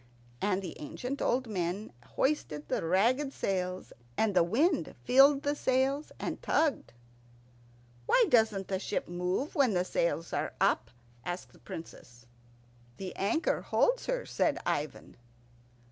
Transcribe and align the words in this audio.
And 0.41 0.63
the 0.63 0.75
ancient 0.79 1.21
old 1.21 1.45
men 1.45 1.93
hoisted 2.03 2.69
the 2.69 2.83
ragged 2.83 3.31
sails, 3.33 3.93
and 4.17 4.35
the 4.35 4.41
wind 4.43 4.95
filled 5.03 5.43
the 5.43 5.53
sails 5.55 6.11
and 6.19 6.41
tugged. 6.41 6.93
"Why 8.07 8.25
doesn't 8.27 8.67
the 8.67 8.79
ship 8.79 9.07
move 9.07 9.53
when 9.53 9.75
the 9.75 9.85
sails 9.85 10.33
are 10.33 10.53
up?" 10.59 10.89
asked 11.23 11.53
the 11.53 11.59
Princess. 11.59 12.25
"The 12.97 13.15
anchor 13.15 13.61
holds 13.61 14.07
her," 14.07 14.25
said 14.25 14.57
Ivan. 14.65 15.17